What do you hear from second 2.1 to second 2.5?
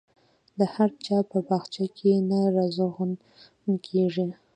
نه